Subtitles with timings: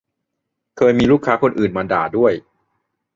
[0.77, 2.33] เคยมีลูกค้าคนอื่นมาด่าด้วย